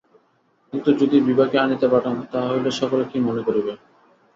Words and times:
কিন্তু 0.73 0.89
যদি 1.01 1.17
বিভাকে 1.27 1.55
আনিতে 1.59 1.87
পাঠান, 1.87 2.15
তাহা 2.31 2.47
হইলে 2.51 2.71
সকলে 2.79 3.03
কী 3.11 3.17
মনে 3.27 3.41
করিবে! 3.47 3.71